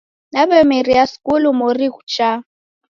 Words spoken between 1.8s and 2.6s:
ghuchaa